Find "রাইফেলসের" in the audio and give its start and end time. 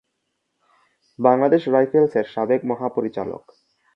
1.67-2.25